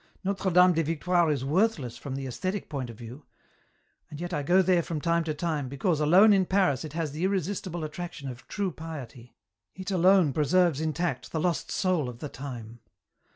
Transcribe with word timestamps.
Notre 0.23 0.49
Dame 0.49 0.73
des 0.73 0.81
Victoires 0.81 1.31
is 1.31 1.45
worthless 1.45 1.95
from 1.95 2.15
the 2.15 2.25
aesthetic 2.25 2.69
point 2.69 2.89
of 2.89 2.97
view, 2.97 3.27
and 4.09 4.19
yet 4.19 4.33
I 4.33 4.41
go 4.41 4.63
there 4.63 4.81
from 4.81 4.99
time 4.99 5.23
to 5.25 5.33
time, 5.35 5.69
because 5.69 5.99
alone 5.99 6.33
in 6.33 6.47
Paris 6.47 6.83
it 6.83 6.93
has 6.93 7.11
the 7.11 7.23
irresistible 7.23 7.83
attraction 7.83 8.27
of 8.27 8.47
true 8.47 8.71
piety, 8.71 9.35
it 9.75 9.91
alone 9.91 10.33
preserves 10.33 10.81
intact 10.81 11.31
the 11.31 11.39
lost 11.39 11.69
soul 11.69 12.09
of 12.09 12.17
the 12.17 12.29
Time. 12.29 12.79